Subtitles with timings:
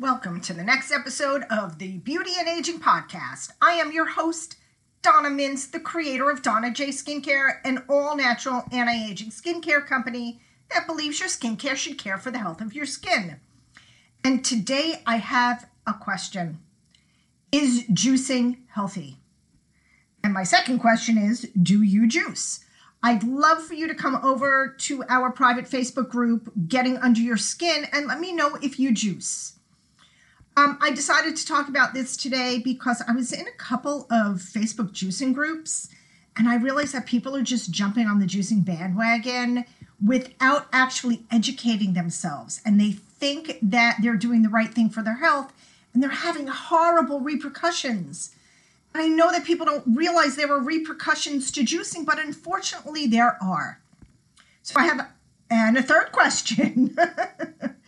[0.00, 3.50] Welcome to the next episode of the Beauty and Aging Podcast.
[3.60, 4.56] I am your host,
[5.02, 10.40] Donna Mintz, the creator of Donna J Skincare, an all natural anti aging skincare company
[10.70, 13.40] that believes your skincare should care for the health of your skin.
[14.24, 16.60] And today I have a question
[17.52, 19.18] Is juicing healthy?
[20.24, 22.64] And my second question is Do you juice?
[23.02, 27.36] I'd love for you to come over to our private Facebook group, Getting Under Your
[27.36, 29.58] Skin, and let me know if you juice.
[30.56, 34.38] Um, I decided to talk about this today because I was in a couple of
[34.38, 35.88] Facebook juicing groups
[36.36, 39.64] and I realized that people are just jumping on the juicing bandwagon
[40.04, 42.60] without actually educating themselves.
[42.64, 45.52] And they think that they're doing the right thing for their health
[45.92, 48.34] and they're having horrible repercussions.
[48.94, 53.80] I know that people don't realize there are repercussions to juicing, but unfortunately there are.
[54.62, 55.08] So I have
[55.50, 56.96] and a third question.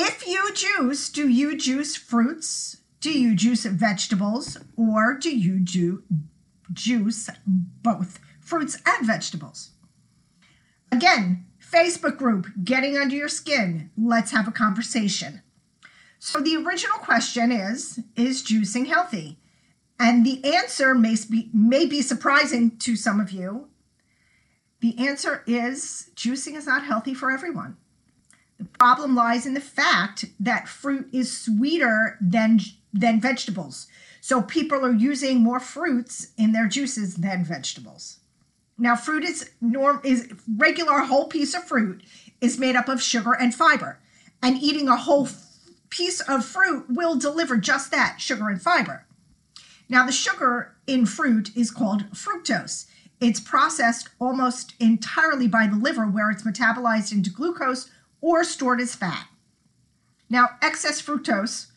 [0.00, 2.76] If you juice, do you juice fruits?
[3.00, 4.56] Do you juice vegetables?
[4.76, 6.04] Or do you do
[6.72, 9.70] juice both fruits and vegetables?
[10.92, 13.90] Again, Facebook group, Getting Under Your Skin.
[13.98, 15.42] Let's have a conversation.
[16.20, 19.40] So, the original question is Is juicing healthy?
[19.98, 23.66] And the answer may be, may be surprising to some of you.
[24.78, 27.76] The answer is juicing is not healthy for everyone.
[28.58, 32.60] The problem lies in the fact that fruit is sweeter than
[32.92, 33.86] than vegetables.
[34.20, 38.18] So people are using more fruits in their juices than vegetables.
[38.76, 42.02] Now fruit is norm is regular whole piece of fruit
[42.40, 43.98] is made up of sugar and fiber.
[44.42, 45.28] And eating a whole
[45.90, 49.04] piece of fruit will deliver just that, sugar and fiber.
[49.88, 52.86] Now the sugar in fruit is called fructose.
[53.20, 57.90] It's processed almost entirely by the liver where it's metabolized into glucose
[58.20, 59.28] or stored as fat.
[60.30, 61.68] Now, excess fructose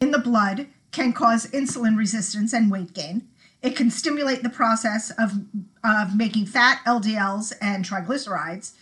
[0.00, 3.28] in the blood can cause insulin resistance and weight gain.
[3.62, 5.32] It can stimulate the process of,
[5.82, 8.72] of making fat, LDLs, and triglycerides,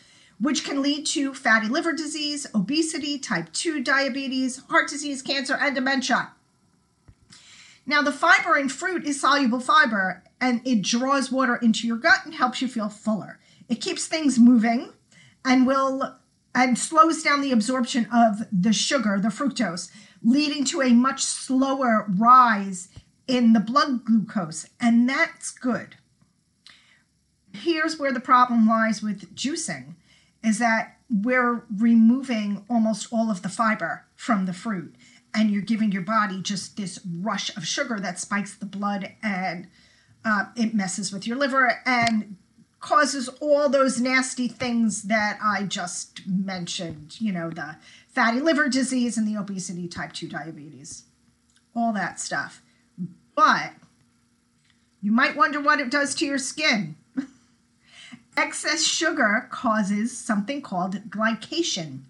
[0.41, 5.75] which can lead to fatty liver disease, obesity, type 2 diabetes, heart disease, cancer, and
[5.75, 6.33] dementia.
[7.87, 12.25] Now, the fiber in fruit is soluble fiber and it draws water into your gut
[12.25, 13.39] and helps you feel fuller.
[13.69, 14.93] It keeps things moving
[15.45, 16.17] and will
[16.55, 19.91] and slows down the absorption of the sugar, the fructose,
[20.23, 22.89] leading to a much slower rise
[23.27, 24.67] in the blood glucose.
[24.81, 25.97] And that's good.
[27.53, 29.95] Here's where the problem lies with juicing
[30.43, 34.95] is that we're removing almost all of the fiber from the fruit
[35.35, 39.69] and you're giving your body just this rush of sugar that spikes the blood and
[40.25, 42.37] uh, it messes with your liver and
[42.85, 47.77] causes all those nasty things that I just mentioned, you know, the
[48.09, 51.05] fatty liver disease and the obesity, type 2 diabetes,
[51.75, 52.61] all that stuff.
[53.35, 53.73] But
[55.01, 56.97] you might wonder what it does to your skin.
[58.37, 62.01] Excess sugar causes something called glycation,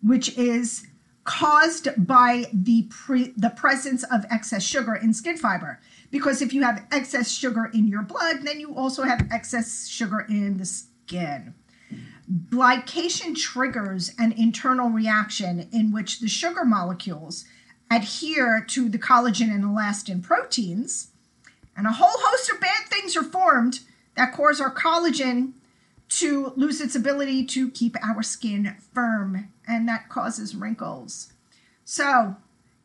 [0.00, 0.86] which is
[1.28, 5.78] caused by the pre- the presence of excess sugar in skin fiber
[6.10, 10.24] because if you have excess sugar in your blood, then you also have excess sugar
[10.26, 11.54] in the skin.
[12.48, 17.44] Glycation triggers an internal reaction in which the sugar molecules
[17.90, 21.08] adhere to the collagen and elastin proteins,
[21.76, 23.80] and a whole host of bad things are formed
[24.14, 25.52] that cause our collagen
[26.08, 31.32] to lose its ability to keep our skin firm, and that causes wrinkles.
[31.84, 32.36] So,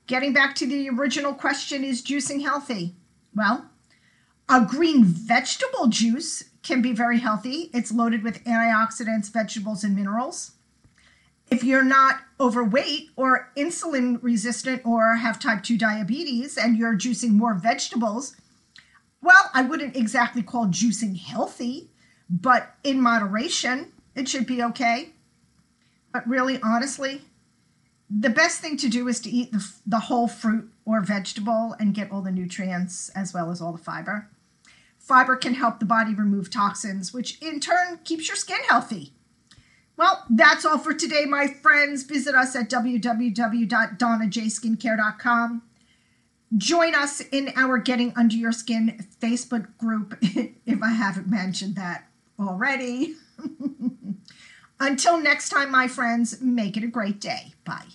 [0.07, 2.95] getting back to the original question is juicing healthy?
[3.35, 3.69] Well,
[4.50, 7.69] a green vegetable juice can be very healthy.
[7.73, 10.51] It's loaded with antioxidants, vegetables, and minerals.
[11.50, 17.31] If you're not overweight or insulin resistant or have type 2 diabetes and you're juicing
[17.31, 18.35] more vegetables,
[19.22, 21.90] well, I wouldn't exactly call juicing healthy,
[22.33, 25.09] but in moderation, it should be okay.
[26.11, 27.21] But really, honestly,
[28.09, 31.93] the best thing to do is to eat the, the whole fruit or vegetable and
[31.93, 34.29] get all the nutrients as well as all the fiber.
[34.97, 39.13] Fiber can help the body remove toxins, which in turn keeps your skin healthy.
[39.96, 42.02] Well, that's all for today, my friends.
[42.02, 45.61] Visit us at www.donnajskincare.com.
[46.58, 52.08] Join us in our Getting Under Your Skin Facebook group if I haven't mentioned that
[52.40, 53.16] already.
[54.80, 57.53] Until next time, my friends, make it a great day.
[57.64, 57.88] Bye.